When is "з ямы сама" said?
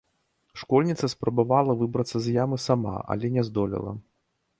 2.29-2.95